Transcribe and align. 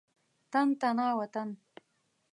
تن 0.51 0.67
تنا 0.79 1.07
وطن. 1.19 1.49